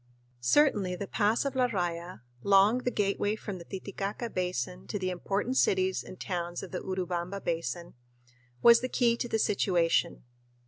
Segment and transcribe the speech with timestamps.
[0.39, 5.11] Certainly the pass of La Raya, long the gateway from the Titicaca Basin to the
[5.11, 7.93] important cities and towns of the Urubamba Basin,
[8.63, 10.23] was the key to the situation.